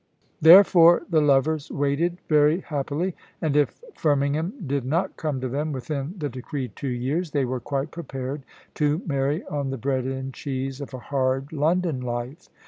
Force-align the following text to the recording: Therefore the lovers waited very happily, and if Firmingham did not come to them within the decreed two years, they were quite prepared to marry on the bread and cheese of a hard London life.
Therefore 0.41 1.03
the 1.11 1.21
lovers 1.21 1.69
waited 1.69 2.17
very 2.27 2.61
happily, 2.61 3.15
and 3.39 3.55
if 3.55 3.83
Firmingham 3.95 4.53
did 4.65 4.83
not 4.83 5.15
come 5.15 5.39
to 5.41 5.47
them 5.47 5.71
within 5.71 6.15
the 6.17 6.27
decreed 6.27 6.75
two 6.75 6.87
years, 6.89 7.29
they 7.29 7.45
were 7.45 7.59
quite 7.59 7.91
prepared 7.91 8.41
to 8.73 9.03
marry 9.05 9.43
on 9.45 9.69
the 9.69 9.77
bread 9.77 10.05
and 10.05 10.33
cheese 10.33 10.81
of 10.81 10.95
a 10.95 10.97
hard 10.97 11.53
London 11.53 11.99
life. 12.01 12.49